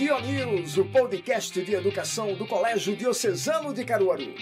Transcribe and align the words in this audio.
News, 0.00 0.78
o 0.78 0.86
podcast 0.86 1.62
de 1.62 1.74
educação 1.74 2.34
do 2.34 2.46
Colégio 2.46 2.96
Diocesano 2.96 3.74
de 3.74 3.84
Caruaru. 3.84 4.32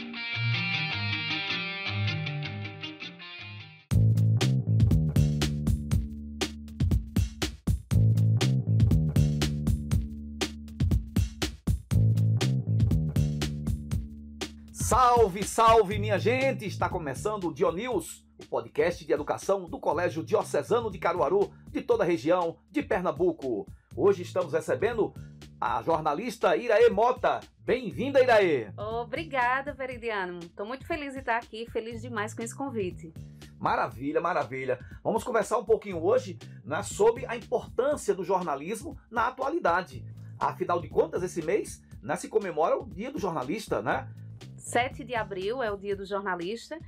Salve, 14.73 15.43
salve, 15.43 15.99
minha 15.99 16.21
gente! 16.21 16.67
Está 16.67 16.89
começando 16.89 17.49
o 17.49 17.53
Dionews, 17.53 18.25
o 18.41 18.47
podcast 18.47 19.05
de 19.05 19.13
educação 19.13 19.65
do 19.65 19.81
Colégio 19.81 20.23
Diocesano 20.23 20.89
de 20.89 20.99
Caruaru, 20.99 21.51
de 21.69 21.83
toda 21.83 22.05
a 22.05 22.07
região 22.07 22.59
de 22.71 22.81
Pernambuco. 22.81 23.67
Hoje 23.97 24.23
estamos 24.23 24.53
recebendo 24.53 25.13
a 25.61 25.83
jornalista 25.83 26.57
Iraê 26.57 26.89
Mota. 26.89 27.41
Bem-vinda, 27.65 28.23
Iraê! 28.23 28.69
Obrigada, 28.77 29.73
Veridiano. 29.73 30.39
Estou 30.39 30.65
muito 30.65 30.87
feliz 30.87 31.15
de 31.15 31.19
estar 31.19 31.37
aqui, 31.37 31.67
feliz 31.71 32.01
demais 32.01 32.33
com 32.33 32.43
esse 32.43 32.55
convite. 32.55 33.13
Maravilha, 33.59 34.21
maravilha. 34.21 34.79
Vamos 35.03 35.25
conversar 35.25 35.59
um 35.59 35.65
pouquinho 35.65 36.03
hoje 36.03 36.39
né, 36.65 36.83
sobre 36.83 37.27
a 37.27 37.37
importância 37.37 38.15
do 38.15 38.23
jornalismo 38.23 38.97
na 39.11 39.27
atualidade. 39.27 40.05
Afinal 40.39 40.81
de 40.81 40.89
contas, 40.89 41.25
esse 41.25 41.43
mês 41.43 41.83
né, 42.01 42.15
se 42.15 42.29
comemora 42.29 42.79
o 42.79 42.87
Dia 42.87 43.11
do 43.11 43.19
Jornalista, 43.19 43.83
né? 43.83 44.09
7 44.57 45.03
de 45.03 45.17
abril 45.17 45.61
é 45.61 45.71
o 45.73 45.77
Dia 45.77 45.97
do 45.97 46.05
Jornalista 46.05 46.79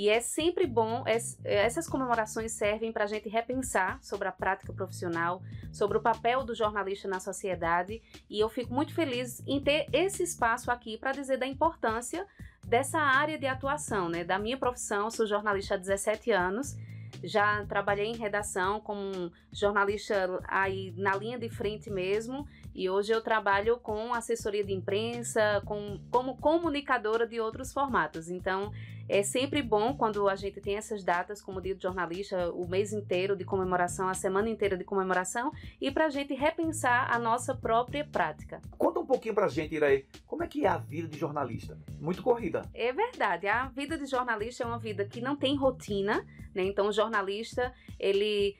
e 0.00 0.08
é 0.08 0.18
sempre 0.18 0.66
bom, 0.66 1.04
essas 1.44 1.86
comemorações 1.86 2.52
servem 2.52 2.90
para 2.90 3.04
a 3.04 3.06
gente 3.06 3.28
repensar 3.28 4.02
sobre 4.02 4.28
a 4.28 4.32
prática 4.32 4.72
profissional, 4.72 5.42
sobre 5.70 5.98
o 5.98 6.00
papel 6.00 6.42
do 6.42 6.54
jornalista 6.54 7.06
na 7.06 7.20
sociedade 7.20 8.00
e 8.30 8.40
eu 8.40 8.48
fico 8.48 8.72
muito 8.72 8.94
feliz 8.94 9.42
em 9.46 9.60
ter 9.60 9.88
esse 9.92 10.22
espaço 10.22 10.70
aqui 10.70 10.96
para 10.96 11.12
dizer 11.12 11.36
da 11.36 11.46
importância 11.46 12.26
dessa 12.64 12.98
área 12.98 13.38
de 13.38 13.46
atuação, 13.46 14.08
né? 14.08 14.24
Da 14.24 14.38
minha 14.38 14.56
profissão, 14.56 15.10
sou 15.10 15.26
jornalista 15.26 15.74
há 15.74 15.76
17 15.76 16.30
anos 16.30 16.78
já 17.22 17.64
trabalhei 17.66 18.06
em 18.06 18.16
redação 18.16 18.80
como 18.80 19.30
jornalista 19.52 20.40
aí 20.46 20.92
na 20.96 21.14
linha 21.16 21.38
de 21.38 21.48
frente 21.50 21.90
mesmo 21.90 22.46
e 22.74 22.88
hoje 22.88 23.12
eu 23.12 23.20
trabalho 23.20 23.78
com 23.78 24.14
assessoria 24.14 24.64
de 24.64 24.72
imprensa, 24.72 25.62
com, 25.66 26.00
como 26.10 26.36
comunicadora 26.36 27.26
de 27.26 27.40
outros 27.40 27.72
formatos. 27.72 28.30
Então, 28.30 28.72
é 29.10 29.24
sempre 29.24 29.60
bom 29.60 29.94
quando 29.94 30.28
a 30.28 30.36
gente 30.36 30.60
tem 30.60 30.76
essas 30.76 31.02
datas, 31.02 31.42
como 31.42 31.58
o 31.58 31.60
Dia 31.60 31.74
do 31.74 31.82
Jornalista, 31.82 32.50
o 32.52 32.68
mês 32.68 32.92
inteiro 32.92 33.36
de 33.36 33.44
comemoração, 33.44 34.08
a 34.08 34.14
semana 34.14 34.48
inteira 34.48 34.76
de 34.76 34.84
comemoração, 34.84 35.52
e 35.80 35.90
para 35.90 36.06
a 36.06 36.10
gente 36.10 36.32
repensar 36.32 37.12
a 37.12 37.18
nossa 37.18 37.54
própria 37.54 38.04
prática. 38.04 38.62
Conta 38.78 39.00
um 39.00 39.06
pouquinho 39.06 39.34
para 39.34 39.46
a 39.46 39.48
gente, 39.48 39.74
Iraí, 39.74 40.06
como 40.26 40.44
é 40.44 40.46
que 40.46 40.64
é 40.64 40.68
a 40.68 40.78
vida 40.78 41.08
de 41.08 41.18
jornalista? 41.18 41.76
Muito 42.00 42.22
corrida. 42.22 42.62
É 42.72 42.92
verdade, 42.92 43.48
a 43.48 43.66
vida 43.66 43.98
de 43.98 44.06
jornalista 44.06 44.62
é 44.62 44.66
uma 44.66 44.78
vida 44.78 45.04
que 45.04 45.20
não 45.20 45.34
tem 45.34 45.56
rotina, 45.56 46.24
né? 46.54 46.62
Então, 46.62 46.86
o 46.86 46.92
jornalista, 46.92 47.74
ele 47.98 48.56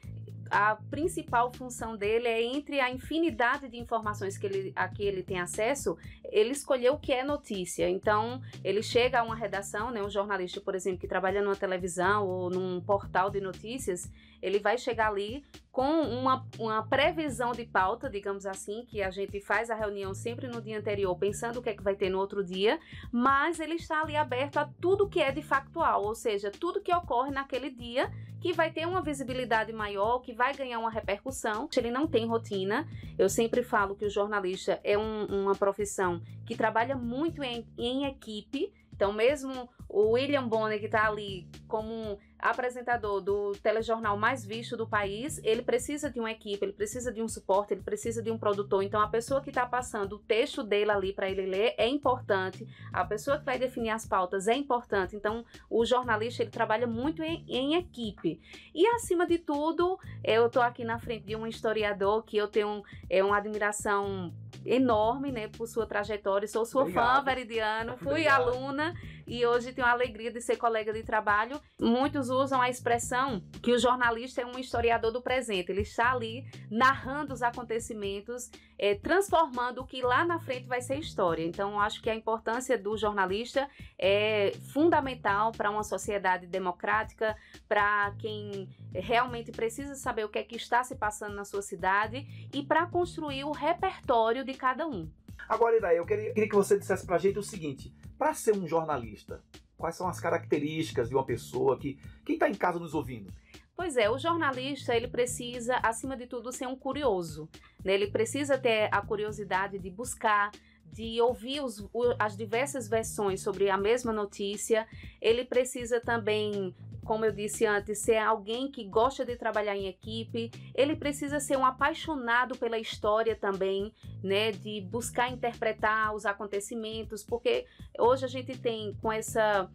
a 0.51 0.75
principal 0.91 1.53
função 1.55 1.97
dele 1.97 2.27
é 2.27 2.43
entre 2.43 2.81
a 2.81 2.91
infinidade 2.91 3.69
de 3.69 3.79
informações 3.79 4.37
que 4.37 4.47
ele, 4.47 4.73
a 4.75 4.89
que 4.89 5.05
ele 5.05 5.23
tem 5.23 5.39
acesso, 5.39 5.97
ele 6.31 6.51
escolher 6.51 6.91
o 6.91 6.99
que 6.99 7.13
é 7.13 7.23
notícia. 7.23 7.89
Então, 7.89 8.41
ele 8.65 8.83
chega 8.83 9.21
a 9.21 9.23
uma 9.23 9.35
redação, 9.35 9.91
né, 9.91 10.03
um 10.03 10.11
jornalista, 10.11 10.61
por 10.61 10.75
exemplo, 10.75 11.01
que 11.01 11.09
trabalha 11.09 11.43
numa 11.43 11.57
televisão 11.57 12.27
ou 12.27 12.51
num 12.51 12.81
portal 12.81 13.31
de 13.31 13.41
notícias, 13.41 14.11
ele 14.43 14.59
vai 14.59 14.79
chegar 14.79 15.09
ali 15.09 15.45
com 15.71 16.03
uma, 16.03 16.47
uma 16.59 16.83
previsão 16.83 17.53
de 17.53 17.65
pauta, 17.65 18.09
digamos 18.09 18.47
assim, 18.47 18.85
que 18.87 19.03
a 19.03 19.11
gente 19.11 19.41
faz 19.41 19.71
a 19.71 19.75
reunião 19.75 20.15
sempre 20.15 20.49
no 20.49 20.61
dia 20.61 20.79
anterior, 20.79 21.17
pensando 21.17 21.59
o 21.59 21.63
que 21.63 21.71
é 21.71 21.75
que 21.75 21.83
vai 21.83 21.95
ter 21.95 22.09
no 22.09 22.19
outro 22.19 22.43
dia, 22.43 22.81
mas 23.13 23.61
ele 23.61 23.75
está 23.75 24.01
ali 24.01 24.17
aberto 24.17 24.57
a 24.57 24.69
tudo 24.81 25.09
que 25.09 25.21
é 25.21 25.31
de 25.31 25.43
factual, 25.43 26.05
ou 26.05 26.15
seja, 26.15 26.51
tudo 26.51 26.81
que 26.81 26.93
ocorre 26.95 27.31
naquele 27.31 27.71
dia, 27.71 28.11
que 28.41 28.53
vai 28.55 28.71
ter 28.73 28.87
uma 28.87 29.03
visibilidade 29.03 29.73
maior, 29.73 30.21
que 30.21 30.33
vai 30.33 30.55
ganhar 30.55 30.79
uma 30.79 30.91
repercussão. 30.91 31.69
Ele 31.77 31.91
não 31.91 32.07
tem 32.07 32.27
rotina. 32.27 32.89
Eu 33.19 33.29
sempre 33.29 33.63
falo 33.63 33.95
que 33.95 34.07
o 34.07 34.11
jornalista 34.11 34.81
é 34.83 34.97
um, 34.97 35.27
uma 35.27 35.55
profissão 35.55 36.20
que 36.47 36.57
trabalha 36.57 36.97
muito 36.97 37.43
em, 37.43 37.67
em 37.79 38.05
equipe. 38.07 38.73
Então, 38.93 39.13
mesmo 39.13 39.69
o 39.89 40.13
William 40.13 40.47
Bonner, 40.47 40.79
que 40.79 40.87
está 40.87 41.07
ali 41.07 41.49
como 41.67 42.19
apresentador 42.43 43.21
do 43.21 43.53
telejornal 43.63 44.17
mais 44.17 44.45
visto 44.45 44.77
do 44.77 44.87
país, 44.87 45.41
ele 45.45 45.63
precisa 45.63 46.11
de 46.11 46.19
uma 46.21 46.31
equipe, 46.31 46.65
ele 46.65 46.73
precisa 46.73 47.13
de 47.13 47.23
um 47.23 47.29
suporte, 47.29 47.75
ele 47.75 47.83
precisa 47.83 48.23
de 48.23 48.31
um 48.31 48.39
produtor. 48.39 48.83
Então, 48.83 49.01
a 49.01 49.09
pessoa 49.09 49.41
que 49.41 49.51
está 49.51 49.67
passando 49.67 50.17
o 50.17 50.19
texto 50.19 50.63
dele 50.63 50.91
ali 50.91 51.13
para 51.13 51.29
ele 51.31 51.47
ler 51.47 51.75
é 51.77 51.87
importante, 51.87 52.67
a 52.93 53.05
pessoa 53.05 53.39
que 53.39 53.45
vai 53.45 53.59
definir 53.59 53.91
as 53.91 54.07
pautas 54.07 54.49
é 54.49 54.55
importante. 54.55 55.17
Então, 55.17 55.45
o 55.69 55.85
jornalista 55.85 56.43
ele 56.43 56.51
trabalha 56.51 56.87
muito 56.87 57.23
em, 57.23 57.45
em 57.49 57.75
equipe. 57.75 58.41
E, 58.75 58.87
acima 58.89 59.27
de 59.27 59.39
tudo, 59.39 59.99
eu 60.25 60.47
estou 60.47 60.63
aqui 60.63 60.85
na 60.85 60.99
frente 60.99 61.27
de 61.27 61.37
um 61.37 61.47
historiador 61.47 62.23
que 62.25 62.37
eu 62.37 62.49
tenho 62.49 62.83
é, 63.09 63.23
uma 63.23 63.37
admiração 63.37 64.33
enorme, 64.65 65.33
né, 65.33 65.49
por 65.49 65.67
sua 65.67 65.87
trajetória. 65.87 66.47
Sou 66.47 66.65
sua 66.65 66.83
Obrigado. 66.83 67.17
fã, 67.17 67.25
Veridiano. 67.25 67.97
Fui 67.97 68.13
Obrigado. 68.13 68.49
aluna 68.49 68.95
e 69.27 69.47
hoje 69.47 69.73
tenho 69.73 69.87
a 69.87 69.93
alegria 69.93 70.31
de 70.31 70.41
ser 70.41 70.57
colega 70.57 70.93
de 70.93 71.03
trabalho. 71.03 71.61
Muitos 71.81 72.30
usam 72.31 72.61
a 72.61 72.71
expressão 72.71 73.43
que 73.63 73.73
o 73.73 73.79
jornalista 73.79 74.41
é 74.41 74.47
um 74.47 74.59
historiador 74.59 75.13
do 75.13 75.21
presente. 75.21 75.71
Ele 75.71 75.83
está 75.83 76.13
ali 76.13 76.47
narrando 76.71 77.35
os 77.35 77.43
acontecimentos, 77.43 78.51
é, 78.79 78.95
transformando 78.95 79.83
o 79.83 79.87
que 79.87 80.01
lá 80.03 80.25
na 80.25 80.39
frente 80.39 80.67
vai 80.67 80.81
ser 80.81 80.99
história. 80.99 81.45
Então, 81.45 81.79
acho 81.79 82.01
que 82.01 82.09
a 82.09 82.15
importância 82.15 82.79
do 82.79 82.97
jornalista 82.97 83.69
é 83.99 84.53
fundamental 84.73 85.53
para 85.53 85.71
uma 85.71 85.85
sociedade 85.85 86.47
democrática, 86.47 87.37
para 87.69 88.15
quem 88.19 88.69
realmente 88.95 89.53
precisa 89.53 89.95
saber 89.95 90.25
o 90.25 90.29
que 90.29 90.39
é 90.39 90.43
que 90.43 90.57
está 90.57 90.83
se 90.83 90.97
passando 90.97 91.35
na 91.35 91.45
sua 91.45 91.63
cidade 91.63 92.27
e 92.53 92.63
para 92.63 92.87
construir 92.87 93.45
o 93.45 93.53
repertório 93.53 94.45
de 94.45 94.55
cada 94.55 94.87
um. 94.87 95.11
Agora, 95.49 95.77
Iraí, 95.77 95.97
eu 95.97 96.07
queria, 96.07 96.33
queria 96.33 96.49
que 96.49 96.55
você 96.55 96.79
dissesse 96.79 97.05
para 97.05 97.17
a 97.17 97.19
gente 97.19 97.39
o 97.39 97.43
seguinte: 97.43 97.93
para 98.17 98.35
ser 98.35 98.57
um 98.57 98.69
jornalista, 98.69 99.43
quais 99.81 99.97
são 99.97 100.07
as 100.07 100.21
características 100.21 101.09
de 101.09 101.15
uma 101.17 101.25
pessoa 101.25 101.77
que. 101.79 101.99
Quem 102.25 102.35
está 102.35 102.49
em 102.49 102.55
casa 102.55 102.79
nos 102.79 102.95
ouvindo? 102.95 103.33
Pois 103.75 103.97
é, 103.97 104.11
o 104.11 104.19
jornalista 104.19 104.95
ele 104.95 105.09
precisa, 105.09 105.77
acima 105.77 106.15
de 106.15 106.27
tudo, 106.27 106.53
ser 106.53 106.69
um 106.69 106.77
curioso. 106.77 107.49
Né? 107.83 107.95
Ele 107.95 108.09
precisa 108.09 108.59
ter 108.59 108.91
a 108.93 109.01
curiosidade 109.01 109.79
de 109.79 109.89
buscar, 109.89 110.51
de 110.93 111.19
ouvir 111.21 111.63
os, 111.63 111.89
as 112.19 112.37
diversas 112.37 112.87
versões 112.87 113.41
sobre 113.41 113.71
a 113.71 113.79
mesma 113.79 114.13
notícia. 114.13 114.87
Ele 115.19 115.47
precisa 115.47 115.99
também, 115.99 116.75
como 117.05 117.25
eu 117.25 117.33
disse 117.33 117.67
antes, 117.67 117.99
ser 117.99 118.19
alguém 118.19 118.71
que 118.71 118.85
gosta 118.85 119.25
de 119.25 119.37
trabalhar 119.37 119.77
em 119.77 119.87
equipe. 119.87 120.51
Ele 120.75 120.97
precisa 120.97 121.41
ser 121.41 121.57
um 121.57 121.65
apaixonado 121.65 122.57
pela 122.57 122.79
história 122.79 123.35
também, 123.35 123.93
né? 124.23 124.53
De 124.53 124.81
buscar 124.81 125.31
interpretar 125.31 126.15
os 126.15 126.27
acontecimentos, 126.27 127.25
porque 127.25 127.67
hoje 127.99 128.25
a 128.25 128.29
gente 128.29 128.57
tem 128.59 128.95
com 129.01 129.13
essa 129.13 129.71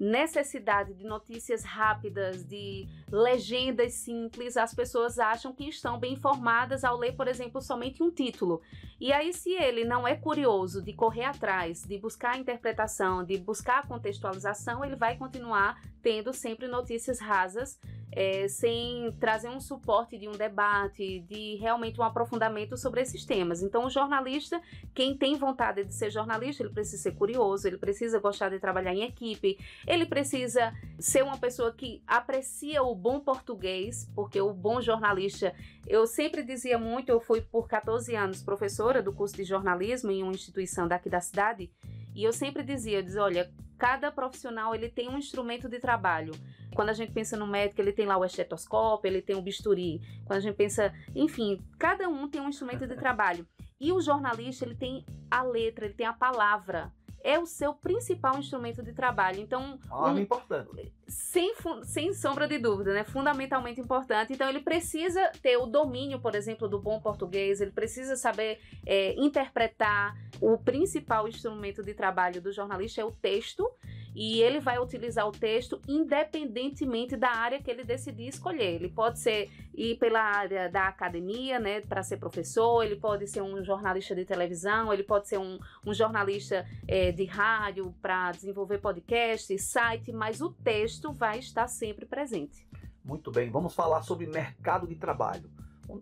necessidade 0.00 0.94
de 0.94 1.04
notícias 1.04 1.62
rápidas, 1.62 2.44
de 2.44 2.88
legendas 3.10 3.92
simples, 3.94 4.56
as 4.56 4.74
pessoas 4.74 5.18
acham 5.18 5.52
que 5.52 5.68
estão 5.68 5.98
bem 5.98 6.14
informadas 6.14 6.84
ao 6.84 6.96
ler, 6.96 7.12
por 7.12 7.28
exemplo, 7.28 7.60
somente 7.60 8.02
um 8.02 8.10
título. 8.10 8.62
E 9.00 9.12
aí, 9.12 9.32
se 9.32 9.52
ele 9.52 9.84
não 9.84 10.06
é 10.06 10.14
curioso 10.14 10.82
de 10.82 10.92
correr 10.92 11.24
atrás, 11.24 11.82
de 11.82 11.98
buscar 11.98 12.34
a 12.34 12.38
interpretação, 12.38 13.24
de 13.24 13.36
buscar 13.38 13.80
a 13.80 13.86
contextualização, 13.86 14.84
ele 14.84 14.96
vai 14.96 15.16
continuar 15.16 15.80
tendo 16.02 16.32
sempre 16.32 16.66
notícias 16.66 17.20
rasas 17.20 17.78
é, 18.12 18.48
sem 18.48 19.12
trazer 19.20 19.48
um 19.48 19.60
suporte 19.60 20.18
de 20.18 20.28
um 20.28 20.32
debate, 20.32 21.20
de 21.20 21.56
realmente 21.56 22.00
um 22.00 22.02
aprofundamento 22.02 22.76
sobre 22.76 23.00
esses 23.00 23.24
temas. 23.24 23.62
Então, 23.62 23.86
o 23.86 23.90
jornalista, 23.90 24.60
quem 24.94 25.16
tem 25.16 25.36
vontade 25.36 25.84
de 25.84 25.94
ser 25.94 26.10
jornalista, 26.10 26.62
ele 26.62 26.72
precisa 26.72 27.02
ser 27.02 27.12
curioso, 27.12 27.68
ele 27.68 27.78
precisa 27.78 28.18
gostar 28.18 28.48
de 28.48 28.58
trabalhar 28.58 28.92
em 28.92 29.02
equipe, 29.02 29.58
ele 29.86 30.06
precisa 30.06 30.74
ser 30.98 31.22
uma 31.22 31.38
pessoa 31.38 31.72
que 31.72 32.02
aprecia 32.06 32.82
o 32.82 32.94
bom 32.94 33.20
português, 33.20 34.10
porque 34.14 34.40
o 34.40 34.52
bom 34.52 34.80
jornalista, 34.80 35.54
eu 35.86 36.06
sempre 36.06 36.42
dizia 36.42 36.78
muito, 36.78 37.10
eu 37.10 37.20
fui 37.20 37.40
por 37.40 37.68
14 37.68 38.14
anos 38.16 38.42
professora 38.42 39.02
do 39.02 39.12
curso 39.12 39.36
de 39.36 39.44
jornalismo 39.44 40.10
em 40.10 40.22
uma 40.22 40.32
instituição 40.32 40.88
daqui 40.88 41.08
da 41.08 41.20
cidade, 41.20 41.70
e 42.12 42.24
eu 42.24 42.32
sempre 42.32 42.64
dizia, 42.64 42.98
eu 42.98 43.02
dizia, 43.02 43.22
olha, 43.22 43.50
cada 43.80 44.12
profissional 44.12 44.74
ele 44.74 44.90
tem 44.90 45.08
um 45.08 45.16
instrumento 45.16 45.66
de 45.66 45.80
trabalho. 45.80 46.32
Quando 46.74 46.90
a 46.90 46.92
gente 46.92 47.12
pensa 47.12 47.34
no 47.34 47.46
médico, 47.46 47.80
ele 47.80 47.92
tem 47.92 48.04
lá 48.04 48.18
o 48.18 48.24
estetoscópio, 48.24 49.08
ele 49.08 49.22
tem 49.22 49.34
o 49.34 49.40
bisturi. 49.40 50.02
Quando 50.26 50.36
a 50.36 50.40
gente 50.40 50.54
pensa, 50.54 50.92
enfim, 51.16 51.58
cada 51.78 52.06
um 52.06 52.28
tem 52.28 52.42
um 52.42 52.50
instrumento 52.50 52.86
de 52.86 52.94
trabalho. 53.00 53.48
E 53.80 53.90
o 53.90 54.00
jornalista, 54.02 54.66
ele 54.66 54.74
tem 54.74 55.02
a 55.30 55.42
letra, 55.42 55.86
ele 55.86 55.94
tem 55.94 56.04
a 56.04 56.12
palavra. 56.12 56.92
É 57.22 57.38
o 57.38 57.46
seu 57.46 57.74
principal 57.74 58.38
instrumento 58.38 58.82
de 58.82 58.92
trabalho. 58.92 59.40
Então, 59.40 59.78
ah, 59.90 60.12
um, 60.12 60.18
importante. 60.18 60.92
Sem, 61.06 61.54
sem 61.84 62.12
sombra 62.14 62.46
de 62.46 62.58
dúvida, 62.58 62.92
né? 62.92 63.04
Fundamentalmente 63.04 63.80
importante. 63.80 64.32
Então, 64.32 64.48
ele 64.48 64.60
precisa 64.60 65.30
ter 65.42 65.56
o 65.56 65.66
domínio, 65.66 66.20
por 66.20 66.34
exemplo, 66.34 66.68
do 66.68 66.80
bom 66.80 67.00
português, 67.00 67.60
ele 67.60 67.72
precisa 67.72 68.16
saber 68.16 68.60
é, 68.86 69.14
interpretar. 69.14 70.16
O 70.40 70.56
principal 70.58 71.28
instrumento 71.28 71.82
de 71.82 71.94
trabalho 71.94 72.40
do 72.40 72.52
jornalista 72.52 73.00
é 73.00 73.04
o 73.04 73.10
texto 73.10 73.70
e 74.14 74.42
ele 74.42 74.60
vai 74.60 74.78
utilizar 74.78 75.26
o 75.26 75.32
texto 75.32 75.80
independentemente 75.86 77.16
da 77.16 77.30
área 77.30 77.62
que 77.62 77.70
ele 77.70 77.84
decidir 77.84 78.28
escolher. 78.28 78.74
Ele 78.74 78.88
pode 78.88 79.18
ser 79.18 79.50
ir 79.74 79.96
pela 79.98 80.20
área 80.20 80.68
da 80.68 80.88
academia, 80.88 81.58
né, 81.58 81.80
para 81.80 82.02
ser 82.02 82.18
professor, 82.18 82.84
ele 82.84 82.96
pode 82.96 83.26
ser 83.26 83.42
um 83.42 83.64
jornalista 83.64 84.14
de 84.14 84.24
televisão, 84.24 84.92
ele 84.92 85.02
pode 85.02 85.28
ser 85.28 85.38
um, 85.38 85.58
um 85.86 85.94
jornalista 85.94 86.66
é, 86.86 87.12
de 87.12 87.24
rádio 87.24 87.94
para 88.02 88.32
desenvolver 88.32 88.78
podcast, 88.78 89.56
site, 89.58 90.12
mas 90.12 90.40
o 90.40 90.50
texto 90.50 91.12
vai 91.12 91.38
estar 91.38 91.68
sempre 91.68 92.04
presente. 92.04 92.66
Muito 93.04 93.30
bem, 93.30 93.50
vamos 93.50 93.74
falar 93.74 94.02
sobre 94.02 94.26
mercado 94.26 94.86
de 94.86 94.94
trabalho. 94.94 95.50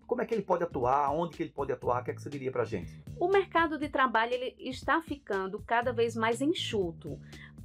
Como 0.05 0.21
é 0.21 0.25
que 0.25 0.33
ele 0.33 0.43
pode 0.43 0.63
atuar? 0.63 1.11
Onde 1.11 1.35
que 1.35 1.43
ele 1.43 1.51
pode 1.51 1.71
atuar? 1.71 2.01
O 2.01 2.05
que, 2.05 2.11
é 2.11 2.13
que 2.13 2.21
você 2.21 2.29
diria 2.29 2.51
para 2.51 2.63
gente? 2.63 3.01
O 3.19 3.27
mercado 3.27 3.77
de 3.77 3.89
trabalho 3.89 4.33
ele 4.33 4.55
está 4.59 5.01
ficando 5.01 5.59
cada 5.59 5.91
vez 5.91 6.15
mais 6.15 6.41
enxuto 6.41 7.19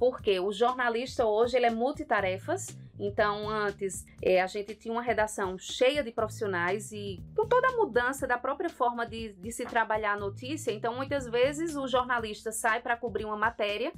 porque 0.05 0.39
o 0.39 0.51
jornalista 0.51 1.25
hoje 1.25 1.57
ele 1.57 1.65
é 1.65 1.71
multitarefas. 1.71 2.77
Então, 2.99 3.49
antes 3.49 4.05
é, 4.21 4.39
a 4.39 4.45
gente 4.45 4.75
tinha 4.75 4.93
uma 4.93 5.01
redação 5.01 5.57
cheia 5.57 6.03
de 6.03 6.11
profissionais 6.11 6.91
e 6.91 7.19
com 7.35 7.47
toda 7.47 7.69
a 7.69 7.71
mudança 7.71 8.27
da 8.27 8.37
própria 8.37 8.69
forma 8.69 9.03
de, 9.03 9.33
de 9.33 9.51
se 9.51 9.65
trabalhar 9.65 10.13
a 10.13 10.19
notícia, 10.19 10.71
então 10.71 10.95
muitas 10.95 11.27
vezes 11.27 11.75
o 11.75 11.87
jornalista 11.87 12.51
sai 12.51 12.81
para 12.81 12.95
cobrir 12.95 13.25
uma 13.25 13.35
matéria, 13.35 13.91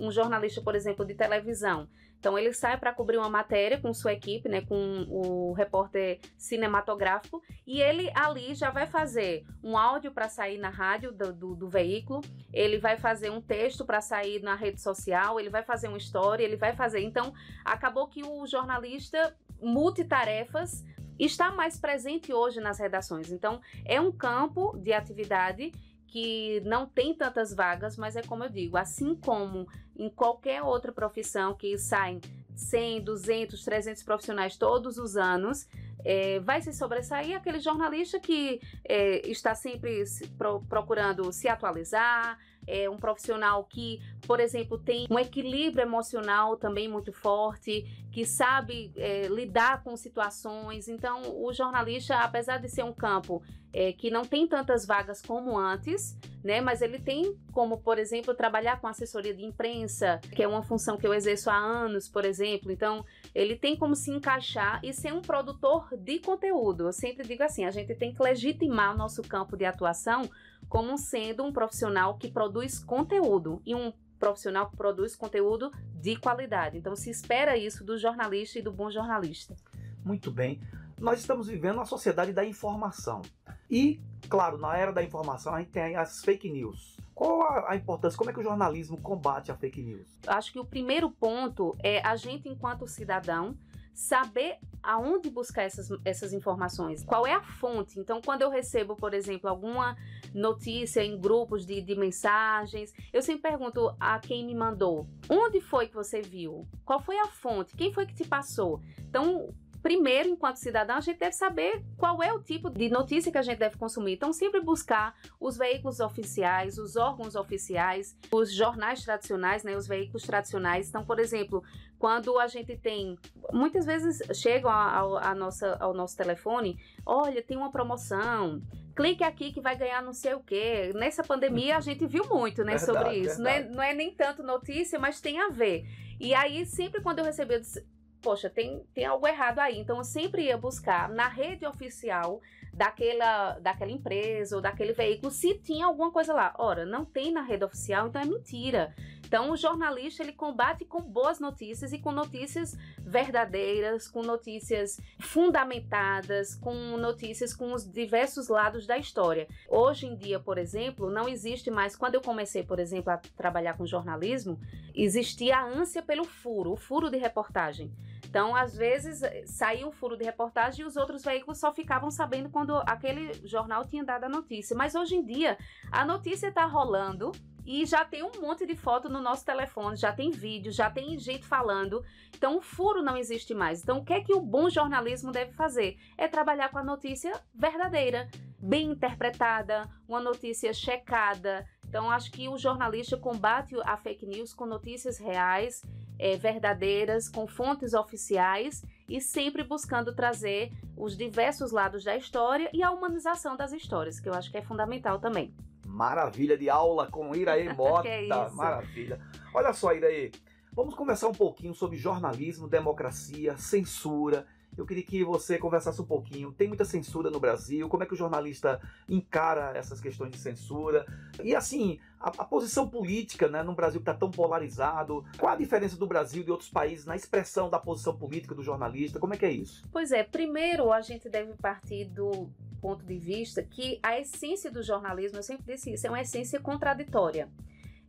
um 0.00 0.10
jornalista, 0.10 0.60
por 0.62 0.74
exemplo, 0.74 1.04
de 1.04 1.14
televisão, 1.14 1.88
então 2.20 2.38
ele 2.38 2.52
sai 2.52 2.78
para 2.78 2.92
cobrir 2.92 3.16
uma 3.16 3.30
matéria 3.30 3.80
com 3.80 3.94
sua 3.94 4.12
equipe, 4.12 4.46
né, 4.46 4.60
com 4.60 5.06
o 5.08 5.54
repórter 5.54 6.20
cinematográfico, 6.36 7.42
e 7.66 7.80
ele 7.80 8.12
ali 8.14 8.54
já 8.54 8.70
vai 8.70 8.86
fazer 8.86 9.42
um 9.64 9.76
áudio 9.76 10.12
para 10.12 10.28
sair 10.28 10.58
na 10.58 10.68
rádio 10.68 11.12
do, 11.12 11.32
do, 11.32 11.54
do, 11.56 11.68
veículo, 11.68 12.20
ele 12.52 12.78
vai 12.78 12.98
fazer 12.98 13.30
um 13.30 13.40
texto 13.40 13.86
para 13.86 14.02
sair 14.02 14.42
na 14.42 14.54
rede 14.54 14.82
social, 14.82 15.40
ele 15.40 15.48
vai 15.48 15.62
fazer 15.62 15.88
uma 15.88 15.96
história, 15.96 16.44
ele 16.44 16.56
vai 16.56 16.76
fazer. 16.76 17.00
Então 17.00 17.32
acabou 17.64 18.06
que 18.06 18.22
o 18.22 18.46
jornalista 18.46 19.34
multitarefas 19.58 20.84
está 21.18 21.50
mais 21.50 21.78
presente 21.78 22.34
hoje 22.34 22.60
nas 22.60 22.78
redações. 22.78 23.32
Então 23.32 23.62
é 23.82 23.98
um 23.98 24.12
campo 24.12 24.76
de 24.76 24.92
atividade 24.92 25.72
que 26.10 26.60
não 26.64 26.86
tem 26.86 27.14
tantas 27.14 27.54
vagas, 27.54 27.96
mas 27.96 28.16
é 28.16 28.22
como 28.22 28.44
eu 28.44 28.50
digo, 28.50 28.76
assim 28.76 29.14
como 29.14 29.68
em 29.96 30.10
qualquer 30.10 30.62
outra 30.62 30.92
profissão 30.92 31.54
que 31.54 31.78
saem 31.78 32.20
100, 32.56 33.02
200, 33.02 33.64
300 33.64 34.02
profissionais 34.02 34.56
todos 34.56 34.98
os 34.98 35.16
anos, 35.16 35.68
é, 36.04 36.40
vai 36.40 36.60
se 36.60 36.72
sobressair 36.72 37.36
aquele 37.36 37.60
jornalista 37.60 38.18
que 38.18 38.60
é, 38.84 39.26
está 39.28 39.54
sempre 39.54 40.04
pro, 40.36 40.62
procurando 40.62 41.32
se 41.32 41.48
atualizar, 41.48 42.38
é 42.66 42.88
um 42.88 42.96
profissional 42.96 43.64
que, 43.64 44.00
por 44.26 44.40
exemplo, 44.40 44.78
tem 44.78 45.06
um 45.10 45.18
equilíbrio 45.18 45.82
emocional 45.82 46.56
também 46.56 46.88
muito 46.88 47.12
forte, 47.12 47.84
que 48.12 48.24
sabe 48.24 48.92
é, 48.96 49.28
lidar 49.28 49.82
com 49.82 49.96
situações. 49.96 50.88
Então, 50.88 51.42
o 51.42 51.52
jornalista, 51.52 52.16
apesar 52.18 52.58
de 52.58 52.68
ser 52.68 52.84
um 52.84 52.92
campo 52.92 53.42
é, 53.72 53.92
que 53.92 54.10
não 54.10 54.24
tem 54.24 54.46
tantas 54.46 54.84
vagas 54.84 55.22
como 55.22 55.56
antes, 55.56 56.16
né? 56.42 56.60
Mas 56.60 56.82
ele 56.82 56.98
tem 56.98 57.36
como, 57.52 57.78
por 57.78 57.98
exemplo, 57.98 58.34
trabalhar 58.34 58.80
com 58.80 58.86
assessoria 58.86 59.34
de 59.34 59.44
imprensa, 59.44 60.20
que 60.34 60.42
é 60.42 60.48
uma 60.48 60.62
função 60.62 60.96
que 60.96 61.06
eu 61.06 61.14
exerço 61.14 61.50
há 61.50 61.56
anos, 61.56 62.08
por 62.08 62.24
exemplo. 62.24 62.72
Então, 62.72 63.04
ele 63.34 63.56
tem 63.56 63.76
como 63.76 63.94
se 63.94 64.10
encaixar 64.10 64.80
e 64.82 64.92
ser 64.92 65.12
um 65.12 65.20
produtor 65.20 65.88
de 65.96 66.18
conteúdo. 66.18 66.86
Eu 66.86 66.92
sempre 66.92 67.26
digo 67.26 67.42
assim, 67.42 67.64
a 67.64 67.70
gente 67.70 67.94
tem 67.94 68.12
que 68.12 68.22
legitimar 68.22 68.94
o 68.94 68.98
nosso 68.98 69.22
campo 69.22 69.56
de 69.56 69.64
atuação 69.64 70.28
como 70.68 70.96
sendo 70.96 71.44
um 71.44 71.52
profissional 71.52 72.16
que 72.16 72.30
produz 72.30 72.82
conteúdo 72.82 73.60
e 73.64 73.74
um 73.74 73.92
profissional 74.18 74.68
que 74.68 74.76
produz 74.76 75.16
conteúdo 75.16 75.72
de 75.94 76.16
qualidade. 76.16 76.76
Então 76.76 76.94
se 76.94 77.10
espera 77.10 77.56
isso 77.56 77.82
do 77.84 77.98
jornalista 77.98 78.58
e 78.58 78.62
do 78.62 78.70
bom 78.70 78.90
jornalista. 78.90 79.56
Muito 80.04 80.30
bem. 80.30 80.60
Nós 81.00 81.18
estamos 81.18 81.46
vivendo 81.48 81.76
uma 81.76 81.86
sociedade 81.86 82.30
da 82.30 82.44
informação. 82.44 83.22
E, 83.70 84.02
claro, 84.28 84.58
na 84.58 84.76
era 84.76 84.92
da 84.92 85.02
informação 85.02 85.54
a 85.54 85.60
gente 85.60 85.70
tem 85.70 85.96
as 85.96 86.22
fake 86.22 86.50
news. 86.50 86.98
Qual 87.14 87.42
a, 87.42 87.72
a, 87.72 87.76
importância? 87.76 88.18
Como 88.18 88.28
é 88.28 88.34
que 88.34 88.40
o 88.40 88.42
jornalismo 88.42 89.00
combate 89.00 89.50
a 89.50 89.56
fake 89.56 89.82
news? 89.82 90.06
Acho 90.26 90.52
que 90.52 90.58
o 90.60 90.64
primeiro 90.64 91.10
ponto 91.10 91.74
é 91.82 92.06
a 92.06 92.16
gente, 92.16 92.50
enquanto 92.50 92.86
cidadão, 92.86 93.56
saber 93.94 94.58
aonde 94.82 95.30
buscar 95.30 95.62
essas, 95.62 95.88
essas 96.04 96.32
informações, 96.34 97.04
qual 97.04 97.26
é 97.26 97.32
a 97.32 97.42
fonte. 97.42 97.98
Então, 97.98 98.20
quando 98.20 98.42
eu 98.42 98.50
recebo, 98.50 98.94
por 98.94 99.14
exemplo, 99.14 99.48
alguma 99.48 99.96
notícia 100.34 101.02
em 101.02 101.18
grupos 101.18 101.66
de, 101.66 101.80
de 101.80 101.94
mensagens, 101.94 102.92
eu 103.12 103.22
sempre 103.22 103.42
pergunto 103.42 103.94
a 103.98 104.18
quem 104.18 104.46
me 104.46 104.54
mandou: 104.54 105.06
onde 105.28 105.60
foi 105.62 105.88
que 105.88 105.94
você 105.94 106.20
viu? 106.20 106.66
Qual 106.84 107.00
foi 107.00 107.18
a 107.18 107.26
fonte? 107.26 107.74
Quem 107.74 107.92
foi 107.92 108.06
que 108.06 108.14
te 108.14 108.26
passou? 108.26 108.80
Então, 108.98 109.54
primeiro, 109.82 110.28
enquanto 110.28 110.56
cidadão, 110.56 110.96
a 110.96 111.00
gente 111.00 111.18
deve 111.18 111.32
saber 111.32 111.82
qual 111.96 112.22
é 112.22 112.32
o 112.32 112.40
tipo 112.40 112.70
de 112.70 112.88
notícia 112.88 113.32
que 113.32 113.38
a 113.38 113.42
gente 113.42 113.58
deve 113.58 113.76
consumir. 113.76 114.14
Então, 114.14 114.32
sempre 114.32 114.60
buscar 114.60 115.14
os 115.38 115.56
veículos 115.56 116.00
oficiais, 116.00 116.78
os 116.78 116.96
órgãos 116.96 117.34
oficiais, 117.34 118.16
os 118.30 118.52
jornais 118.52 119.04
tradicionais, 119.04 119.64
né, 119.64 119.76
os 119.76 119.86
veículos 119.86 120.22
tradicionais. 120.22 120.88
Então, 120.88 121.04
por 121.04 121.18
exemplo, 121.18 121.62
quando 122.00 122.38
a 122.38 122.46
gente 122.46 122.76
tem. 122.76 123.18
Muitas 123.52 123.84
vezes 123.84 124.22
chegam 124.36 124.70
ao, 124.70 125.18
a 125.18 125.34
nossa, 125.34 125.76
ao 125.78 125.92
nosso 125.92 126.16
telefone: 126.16 126.78
olha, 127.04 127.42
tem 127.42 127.56
uma 127.56 127.70
promoção. 127.70 128.62
Clique 128.96 129.22
aqui 129.22 129.52
que 129.52 129.60
vai 129.60 129.76
ganhar 129.76 130.02
não 130.02 130.12
sei 130.12 130.34
o 130.34 130.40
quê. 130.40 130.92
Nessa 130.94 131.22
pandemia 131.22 131.76
a 131.76 131.80
gente 131.80 132.06
viu 132.06 132.24
muito 132.28 132.64
né, 132.64 132.76
verdade, 132.76 132.84
sobre 132.86 133.18
isso. 133.18 133.40
Não 133.40 133.50
é, 133.50 133.64
não 133.68 133.82
é 133.82 133.94
nem 133.94 134.14
tanto 134.14 134.42
notícia, 134.42 134.98
mas 134.98 135.20
tem 135.20 135.38
a 135.40 135.48
ver. 135.48 135.84
E 136.18 136.34
aí, 136.34 136.66
sempre 136.66 137.02
quando 137.02 137.20
eu 137.20 137.24
recebi, 137.24 137.54
eu 137.54 137.60
disse, 137.60 137.86
poxa, 138.20 138.48
tem, 138.48 138.84
tem 138.94 139.04
algo 139.04 139.26
errado 139.26 139.58
aí. 139.58 139.78
Então 139.78 139.98
eu 139.98 140.04
sempre 140.04 140.44
ia 140.44 140.56
buscar 140.56 141.08
na 141.08 141.28
rede 141.28 141.66
oficial 141.66 142.40
daquela, 142.72 143.58
daquela 143.58 143.90
empresa 143.90 144.56
ou 144.56 144.62
daquele 144.62 144.92
veículo 144.92 145.30
se 145.30 145.54
tinha 145.54 145.86
alguma 145.86 146.10
coisa 146.10 146.32
lá. 146.32 146.54
Ora, 146.58 146.84
não 146.84 147.04
tem 147.04 147.32
na 147.32 147.42
rede 147.42 147.64
oficial, 147.64 148.08
então 148.08 148.22
é 148.22 148.24
mentira. 148.24 148.94
Então, 149.30 149.52
o 149.52 149.56
jornalista 149.56 150.24
ele 150.24 150.32
combate 150.32 150.84
com 150.84 151.00
boas 151.00 151.38
notícias 151.38 151.92
e 151.92 152.00
com 152.00 152.10
notícias 152.10 152.76
verdadeiras, 152.98 154.08
com 154.08 154.22
notícias 154.22 155.00
fundamentadas, 155.20 156.56
com 156.56 156.74
notícias 156.96 157.54
com 157.54 157.72
os 157.72 157.88
diversos 157.88 158.48
lados 158.48 158.88
da 158.88 158.98
história. 158.98 159.46
Hoje 159.68 160.06
em 160.06 160.16
dia, 160.16 160.40
por 160.40 160.58
exemplo, 160.58 161.08
não 161.10 161.28
existe 161.28 161.70
mais. 161.70 161.94
Quando 161.94 162.16
eu 162.16 162.20
comecei, 162.20 162.64
por 162.64 162.80
exemplo, 162.80 163.12
a 163.12 163.18
trabalhar 163.36 163.76
com 163.76 163.86
jornalismo, 163.86 164.58
existia 164.92 165.58
a 165.58 165.64
ânsia 165.64 166.02
pelo 166.02 166.24
furo, 166.24 166.72
o 166.72 166.76
furo 166.76 167.08
de 167.08 167.16
reportagem. 167.16 167.92
Então, 168.24 168.54
às 168.54 168.76
vezes, 168.76 169.20
saía 169.46 169.86
um 169.86 169.90
furo 169.92 170.16
de 170.16 170.24
reportagem 170.24 170.84
e 170.84 170.86
os 170.86 170.96
outros 170.96 171.24
veículos 171.24 171.58
só 171.58 171.72
ficavam 171.72 172.10
sabendo 172.10 172.50
quando 172.50 172.76
aquele 172.86 173.32
jornal 173.46 173.86
tinha 173.86 174.04
dado 174.04 174.24
a 174.24 174.28
notícia. 174.28 174.76
Mas 174.76 174.94
hoje 174.94 175.16
em 175.16 175.24
dia, 175.24 175.58
a 175.90 176.04
notícia 176.04 176.48
está 176.48 176.64
rolando 176.64 177.32
e 177.66 177.84
já 177.86 178.04
tem 178.04 178.22
um 178.22 178.40
monte 178.40 178.66
de 178.66 178.74
foto 178.74 179.08
no 179.08 179.20
nosso 179.20 179.44
telefone, 179.44 179.96
já 179.96 180.12
tem 180.12 180.30
vídeo, 180.30 180.72
já 180.72 180.90
tem 180.90 181.18
gente 181.18 181.46
falando. 181.46 182.04
Então 182.34 182.56
o 182.56 182.60
furo 182.60 183.02
não 183.02 183.16
existe 183.16 183.54
mais. 183.54 183.82
Então 183.82 183.98
o 183.98 184.04
que 184.04 184.12
é 184.12 184.20
que 184.20 184.32
o 184.32 184.40
bom 184.40 184.68
jornalismo 184.68 185.30
deve 185.30 185.52
fazer? 185.52 185.96
É 186.16 186.26
trabalhar 186.26 186.70
com 186.70 186.78
a 186.78 186.84
notícia 186.84 187.32
verdadeira, 187.54 188.28
bem 188.58 188.90
interpretada, 188.90 189.88
uma 190.08 190.20
notícia 190.20 190.72
checada. 190.72 191.66
Então 191.88 192.10
acho 192.10 192.30
que 192.30 192.48
o 192.48 192.58
jornalista 192.58 193.16
combate 193.16 193.76
a 193.84 193.96
fake 193.96 194.26
news 194.26 194.54
com 194.54 194.66
notícias 194.66 195.18
reais, 195.18 195.84
é, 196.20 196.36
verdadeiras, 196.36 197.28
com 197.28 197.46
fontes 197.46 197.94
oficiais 197.94 198.84
e 199.08 199.20
sempre 199.20 199.64
buscando 199.64 200.14
trazer 200.14 200.70
os 200.96 201.16
diversos 201.16 201.72
lados 201.72 202.04
da 202.04 202.14
história 202.14 202.68
e 202.74 202.82
a 202.82 202.90
humanização 202.90 203.56
das 203.56 203.72
histórias, 203.72 204.20
que 204.20 204.28
eu 204.28 204.34
acho 204.34 204.50
que 204.50 204.58
é 204.58 204.62
fundamental 204.62 205.18
também. 205.18 205.54
Maravilha 205.86 206.56
de 206.56 206.68
aula 206.68 207.10
com 207.10 207.34
Iraê 207.34 207.72
Mota. 207.74 208.06
é 208.06 208.28
Maravilha. 208.50 209.18
Olha 209.54 209.72
só, 209.72 209.92
Iraê, 209.94 210.30
vamos 210.72 210.94
conversar 210.94 211.28
um 211.28 211.34
pouquinho 211.34 211.74
sobre 211.74 211.96
jornalismo, 211.96 212.68
democracia, 212.68 213.56
censura. 213.56 214.46
Eu 214.76 214.86
queria 214.86 215.02
que 215.02 215.24
você 215.24 215.58
conversasse 215.58 216.00
um 216.00 216.06
pouquinho. 216.06 216.52
Tem 216.52 216.68
muita 216.68 216.84
censura 216.84 217.30
no 217.30 217.40
Brasil? 217.40 217.88
Como 217.88 218.02
é 218.02 218.06
que 218.06 218.14
o 218.14 218.16
jornalista 218.16 218.80
encara 219.08 219.76
essas 219.76 220.00
questões 220.00 220.30
de 220.30 220.38
censura? 220.38 221.04
E 221.42 221.54
assim, 221.54 221.98
a, 222.18 222.28
a 222.28 222.44
posição 222.44 222.88
política 222.88 223.48
né, 223.48 223.62
no 223.62 223.74
Brasil 223.74 224.00
que 224.00 224.08
está 224.08 224.14
tão 224.14 224.30
polarizado. 224.30 225.24
Qual 225.38 225.52
a 225.52 225.56
diferença 225.56 225.96
do 225.96 226.06
Brasil 226.06 226.42
e 226.42 226.44
de 226.44 226.50
outros 226.50 226.70
países 226.70 227.06
na 227.06 227.16
expressão 227.16 227.68
da 227.68 227.78
posição 227.78 228.16
política 228.16 228.54
do 228.54 228.62
jornalista? 228.62 229.18
Como 229.18 229.34
é 229.34 229.36
que 229.36 229.46
é 229.46 229.52
isso? 229.52 229.84
Pois 229.92 230.12
é, 230.12 230.22
primeiro 230.22 230.92
a 230.92 231.00
gente 231.00 231.28
deve 231.28 231.52
partir 231.54 232.04
do 232.06 232.48
ponto 232.80 233.04
de 233.04 233.18
vista 233.18 233.62
que 233.62 233.98
a 234.02 234.18
essência 234.18 234.70
do 234.70 234.82
jornalismo, 234.82 235.38
eu 235.38 235.42
sempre 235.42 235.74
disse 235.74 235.92
isso, 235.92 236.06
é 236.06 236.10
uma 236.10 236.20
essência 236.20 236.58
contraditória. 236.60 237.48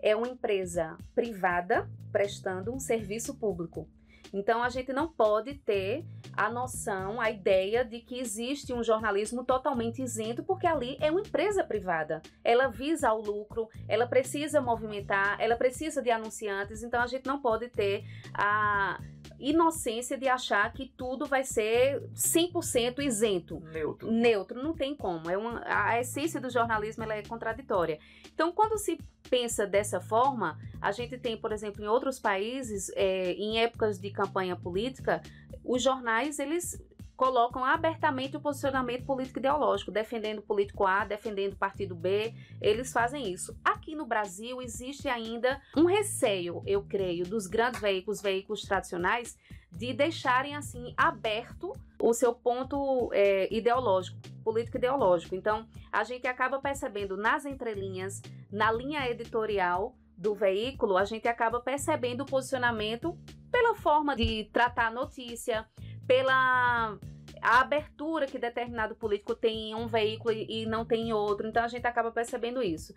é 0.01 0.15
uma 0.15 0.27
empresa 0.27 0.97
privada 1.13 1.87
prestando 2.11 2.73
um 2.73 2.79
serviço 2.79 3.35
público. 3.35 3.87
Então 4.33 4.63
a 4.63 4.69
gente 4.69 4.93
não 4.93 5.07
pode 5.07 5.55
ter 5.55 6.05
a 6.35 6.49
noção, 6.49 7.19
a 7.19 7.29
ideia 7.29 7.83
de 7.83 7.99
que 7.99 8.19
existe 8.19 8.73
um 8.73 8.83
jornalismo 8.83 9.43
totalmente 9.43 10.01
isento, 10.01 10.43
porque 10.43 10.65
ali 10.65 10.97
é 11.01 11.11
uma 11.11 11.21
empresa 11.21 11.63
privada. 11.63 12.21
Ela 12.43 12.67
visa 12.67 13.11
o 13.13 13.21
lucro, 13.21 13.69
ela 13.87 14.07
precisa 14.07 14.61
movimentar, 14.61 15.39
ela 15.39 15.55
precisa 15.55 16.01
de 16.01 16.09
anunciantes, 16.09 16.83
então 16.83 17.01
a 17.01 17.07
gente 17.07 17.25
não 17.25 17.41
pode 17.41 17.67
ter 17.69 18.05
a 18.33 18.99
inocência 19.39 20.17
de 20.17 20.27
achar 20.27 20.71
que 20.73 20.91
tudo 20.95 21.25
vai 21.25 21.43
ser 21.43 22.01
100% 22.13 22.99
isento. 22.99 23.59
Neutro. 23.71 24.11
Neutro, 24.11 24.63
não 24.63 24.73
tem 24.73 24.95
como. 24.95 25.29
É 25.29 25.37
uma, 25.37 25.61
a 25.65 25.99
essência 25.99 26.39
do 26.39 26.49
jornalismo 26.49 27.03
ela 27.03 27.15
é 27.15 27.23
contraditória. 27.23 27.99
Então, 28.33 28.51
quando 28.51 28.77
se 28.77 28.97
pensa 29.29 29.65
dessa 29.65 29.99
forma, 29.99 30.57
a 30.81 30.91
gente 30.91 31.17
tem, 31.17 31.37
por 31.37 31.51
exemplo, 31.51 31.83
em 31.83 31.87
outros 31.87 32.19
países, 32.19 32.91
é, 32.95 33.33
em 33.33 33.59
épocas 33.59 33.99
de 33.99 34.09
campanha 34.11 34.55
política, 34.55 35.21
os 35.63 35.81
jornais, 35.81 36.39
eles 36.39 36.81
colocam 37.21 37.63
abertamente 37.63 38.35
o 38.35 38.41
posicionamento 38.41 39.05
político 39.05 39.37
ideológico, 39.37 39.91
defendendo 39.91 40.39
o 40.39 40.41
político 40.41 40.87
A, 40.87 41.05
defendendo 41.05 41.53
o 41.53 41.55
partido 41.55 41.93
B, 41.93 42.33
eles 42.59 42.91
fazem 42.91 43.31
isso. 43.31 43.55
Aqui 43.63 43.93
no 43.93 44.07
Brasil 44.07 44.59
existe 44.59 45.07
ainda 45.07 45.61
um 45.77 45.85
receio, 45.85 46.63
eu 46.65 46.81
creio, 46.81 47.23
dos 47.23 47.45
grandes 47.45 47.79
veículos, 47.79 48.23
veículos 48.23 48.63
tradicionais, 48.63 49.37
de 49.71 49.93
deixarem 49.93 50.55
assim 50.55 50.95
aberto 50.97 51.75
o 52.01 52.11
seu 52.11 52.33
ponto 52.33 53.11
é, 53.13 53.47
ideológico, 53.53 54.17
político 54.43 54.77
ideológico. 54.77 55.35
Então, 55.35 55.67
a 55.91 56.03
gente 56.03 56.25
acaba 56.25 56.57
percebendo 56.57 57.15
nas 57.15 57.45
entrelinhas, 57.45 58.19
na 58.51 58.71
linha 58.71 59.07
editorial 59.07 59.95
do 60.17 60.33
veículo, 60.33 60.97
a 60.97 61.05
gente 61.05 61.27
acaba 61.27 61.59
percebendo 61.59 62.21
o 62.21 62.25
posicionamento 62.25 63.15
pela 63.51 63.75
forma 63.75 64.15
de 64.15 64.45
tratar 64.51 64.87
a 64.87 64.91
notícia, 64.91 65.67
pela 66.07 66.97
a 67.41 67.59
abertura 67.59 68.27
que 68.27 68.37
determinado 68.37 68.95
político 68.95 69.33
tem 69.33 69.71
em 69.71 69.75
um 69.75 69.87
veículo 69.87 70.31
e 70.31 70.65
não 70.65 70.85
tem 70.85 71.09
em 71.09 71.13
outro. 71.13 71.47
Então 71.47 71.63
a 71.63 71.67
gente 71.67 71.87
acaba 71.87 72.11
percebendo 72.11 72.61
isso. 72.61 72.93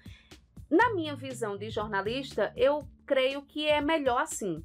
Na 0.70 0.92
minha 0.94 1.14
visão 1.14 1.56
de 1.56 1.70
jornalista, 1.70 2.52
eu 2.56 2.86
creio 3.06 3.42
que 3.42 3.66
é 3.66 3.80
melhor 3.80 4.20
assim. 4.20 4.64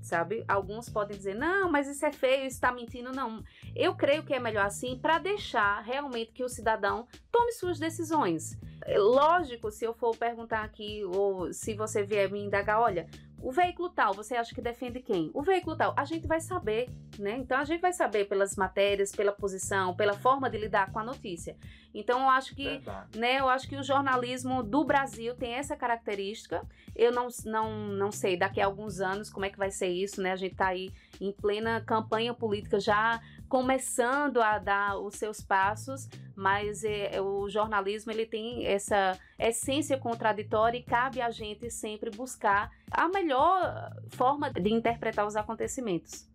Sabe? 0.00 0.44
Alguns 0.46 0.88
podem 0.88 1.16
dizer, 1.16 1.34
não, 1.34 1.68
mas 1.68 1.88
isso 1.88 2.06
é 2.06 2.12
feio, 2.12 2.46
está 2.46 2.70
mentindo. 2.70 3.10
Não. 3.10 3.42
Eu 3.74 3.96
creio 3.96 4.22
que 4.22 4.32
é 4.32 4.38
melhor 4.38 4.64
assim 4.64 4.96
para 4.96 5.18
deixar 5.18 5.80
realmente 5.80 6.30
que 6.30 6.44
o 6.44 6.48
cidadão 6.48 7.08
tome 7.32 7.50
suas 7.52 7.80
decisões. 7.80 8.56
Lógico, 8.96 9.68
se 9.72 9.84
eu 9.84 9.92
for 9.92 10.16
perguntar 10.16 10.62
aqui, 10.62 11.02
ou 11.04 11.52
se 11.52 11.74
você 11.74 12.04
vier 12.04 12.30
me 12.30 12.38
indagar, 12.40 12.80
olha, 12.80 13.08
o 13.38 13.52
veículo 13.52 13.90
tal, 13.90 14.14
você 14.14 14.34
acha 14.34 14.54
que 14.54 14.60
defende 14.60 15.00
quem? 15.00 15.30
O 15.34 15.42
veículo 15.42 15.76
tal, 15.76 15.94
a 15.96 16.04
gente 16.04 16.26
vai 16.26 16.40
saber, 16.40 16.88
né? 17.18 17.36
Então 17.38 17.58
a 17.58 17.64
gente 17.64 17.80
vai 17.80 17.92
saber 17.92 18.26
pelas 18.26 18.56
matérias, 18.56 19.12
pela 19.12 19.32
posição, 19.32 19.94
pela 19.94 20.14
forma 20.14 20.48
de 20.48 20.58
lidar 20.58 20.90
com 20.90 20.98
a 20.98 21.04
notícia. 21.04 21.56
Então 21.94 22.20
eu 22.20 22.28
acho 22.28 22.54
que, 22.54 22.64
Verdade. 22.64 23.18
né, 23.18 23.40
eu 23.40 23.48
acho 23.48 23.68
que 23.68 23.76
o 23.76 23.82
jornalismo 23.82 24.62
do 24.62 24.84
Brasil 24.84 25.34
tem 25.34 25.54
essa 25.54 25.76
característica. 25.76 26.62
Eu 26.94 27.12
não, 27.12 27.28
não, 27.44 27.88
não 27.88 28.12
sei 28.12 28.36
daqui 28.36 28.60
a 28.60 28.66
alguns 28.66 29.00
anos 29.00 29.30
como 29.30 29.44
é 29.44 29.50
que 29.50 29.58
vai 29.58 29.70
ser 29.70 29.88
isso, 29.88 30.20
né? 30.20 30.32
A 30.32 30.36
gente 30.36 30.52
está 30.52 30.68
aí 30.68 30.90
em 31.20 31.32
plena 31.32 31.80
campanha 31.80 32.34
política 32.34 32.80
já 32.80 33.20
começando 33.48 34.40
a 34.40 34.58
dar 34.58 34.98
os 34.98 35.14
seus 35.14 35.40
passos, 35.40 36.08
mas 36.34 36.84
é, 36.84 37.20
o 37.20 37.48
jornalismo 37.48 38.12
ele 38.12 38.26
tem 38.26 38.66
essa 38.66 39.18
essência 39.38 39.96
contraditória 39.98 40.78
e 40.78 40.82
cabe 40.82 41.20
a 41.20 41.30
gente 41.30 41.70
sempre 41.70 42.10
buscar 42.10 42.70
a 42.90 43.08
melhor 43.08 43.92
forma 44.10 44.50
de 44.50 44.72
interpretar 44.72 45.26
os 45.26 45.36
acontecimentos. 45.36 46.28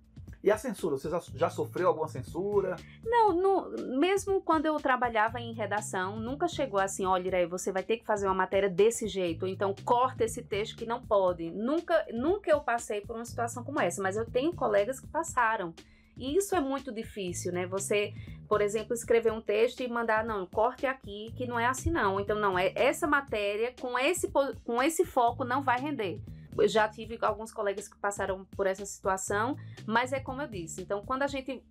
E 0.43 0.49
a 0.49 0.57
censura? 0.57 0.97
Você 0.97 1.07
já 1.35 1.49
sofreu 1.49 1.87
alguma 1.87 2.07
censura? 2.07 2.75
Não, 3.03 3.31
no, 3.31 3.97
mesmo 3.99 4.41
quando 4.41 4.65
eu 4.65 4.75
trabalhava 4.77 5.39
em 5.39 5.53
redação, 5.53 6.19
nunca 6.19 6.47
chegou 6.47 6.79
assim, 6.79 7.05
olha, 7.05 7.47
você 7.47 7.71
vai 7.71 7.83
ter 7.83 7.97
que 7.97 8.05
fazer 8.05 8.25
uma 8.25 8.33
matéria 8.33 8.69
desse 8.69 9.07
jeito, 9.07 9.45
então 9.45 9.75
corta 9.85 10.23
esse 10.23 10.41
texto 10.41 10.75
que 10.75 10.85
não 10.85 10.99
pode. 10.99 11.51
Nunca, 11.51 12.07
nunca 12.11 12.49
eu 12.49 12.59
passei 12.59 13.01
por 13.01 13.15
uma 13.15 13.25
situação 13.25 13.63
como 13.63 13.79
essa, 13.79 14.01
mas 14.01 14.17
eu 14.17 14.25
tenho 14.25 14.51
colegas 14.51 14.99
que 14.99 15.07
passaram. 15.07 15.75
E 16.17 16.35
isso 16.35 16.55
é 16.55 16.61
muito 16.61 16.91
difícil, 16.91 17.51
né? 17.51 17.65
Você, 17.67 18.13
por 18.47 18.61
exemplo, 18.61 18.93
escrever 18.93 19.31
um 19.31 19.41
texto 19.41 19.81
e 19.81 19.87
mandar, 19.87 20.23
não, 20.23 20.45
corte 20.45 20.85
aqui, 20.85 21.33
que 21.35 21.45
não 21.47 21.59
é 21.59 21.65
assim 21.65 21.91
não. 21.91 22.19
Então, 22.19 22.37
não, 22.37 22.57
é 22.57 22.71
essa 22.75 23.07
matéria 23.07 23.73
com 23.79 23.97
esse, 23.97 24.31
com 24.63 24.81
esse 24.83 25.05
foco 25.05 25.43
não 25.43 25.61
vai 25.61 25.79
render. 25.79 26.21
Eu 26.57 26.67
já 26.67 26.87
tive 26.87 27.17
alguns 27.21 27.51
colegas 27.51 27.87
que 27.87 27.97
passaram 27.97 28.45
por 28.55 28.67
essa 28.67 28.85
situação, 28.85 29.57
mas 29.85 30.11
é 30.11 30.19
como 30.19 30.41
eu 30.41 30.47
disse. 30.47 30.81
Então, 30.81 31.01
quando 31.05 31.23
a 31.23 31.27
gente 31.27 31.63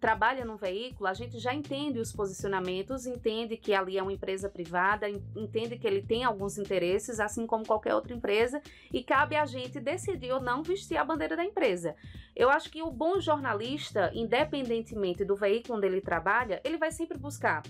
trabalha 0.00 0.44
num 0.44 0.56
veículo, 0.56 1.08
a 1.08 1.14
gente 1.14 1.38
já 1.38 1.52
entende 1.52 1.98
os 1.98 2.12
posicionamentos, 2.12 3.06
entende 3.06 3.56
que 3.56 3.74
ali 3.74 3.98
é 3.98 4.02
uma 4.02 4.12
empresa 4.12 4.48
privada, 4.48 5.08
entende 5.08 5.76
que 5.76 5.86
ele 5.86 6.02
tem 6.02 6.24
alguns 6.24 6.56
interesses, 6.56 7.18
assim 7.18 7.46
como 7.46 7.66
qualquer 7.66 7.94
outra 7.94 8.14
empresa, 8.14 8.62
e 8.92 9.02
cabe 9.02 9.36
a 9.36 9.44
gente 9.44 9.80
decidir 9.80 10.32
ou 10.32 10.40
não 10.40 10.62
vestir 10.62 10.96
a 10.96 11.04
bandeira 11.04 11.36
da 11.36 11.44
empresa. 11.44 11.96
Eu 12.34 12.48
acho 12.50 12.70
que 12.70 12.82
o 12.82 12.90
bom 12.90 13.20
jornalista, 13.20 14.10
independentemente 14.14 15.24
do 15.24 15.34
veículo 15.34 15.78
onde 15.78 15.86
ele 15.86 16.00
trabalha, 16.00 16.60
ele 16.64 16.78
vai 16.78 16.92
sempre 16.92 17.18
buscar 17.18 17.62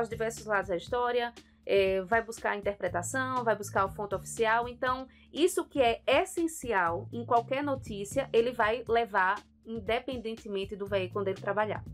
os 0.00 0.08
diversos 0.08 0.46
lados 0.46 0.68
da 0.68 0.76
história, 0.76 1.32
é, 1.70 2.02
vai 2.02 2.20
buscar 2.20 2.50
a 2.50 2.56
interpretação, 2.56 3.44
vai 3.44 3.54
buscar 3.54 3.84
o 3.84 3.90
fonte 3.90 4.12
oficial. 4.12 4.68
Então, 4.68 5.06
isso 5.32 5.64
que 5.64 5.80
é 5.80 6.02
essencial 6.04 7.08
em 7.12 7.24
qualquer 7.24 7.62
notícia, 7.62 8.28
ele 8.32 8.50
vai 8.50 8.82
levar 8.88 9.40
independentemente 9.64 10.74
do 10.74 10.84
veículo 10.84 11.20
onde 11.20 11.30
ele 11.30 11.40
trabalhar. 11.40 11.84